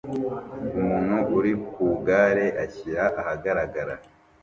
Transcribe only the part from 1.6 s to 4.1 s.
ku igare ashyira ahagaragara